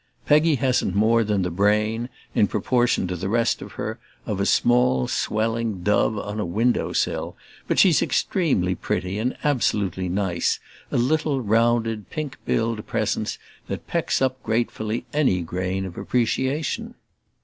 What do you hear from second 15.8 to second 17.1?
of appreciation.